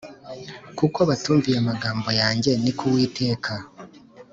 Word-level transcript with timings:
kuko 0.77 0.99
batumviye 1.09 1.57
amagambo 1.59 2.09
yanjye 2.21 2.51
ni 2.63 2.71
ko 2.77 2.83
Uwiteka 2.89 3.51